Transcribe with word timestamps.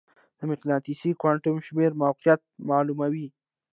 د 0.37 0.39
مقناطیسي 0.51 1.11
کوانټم 1.21 1.55
شمېره 1.67 1.99
موقعیت 2.03 2.41
معلوموي. 2.67 3.27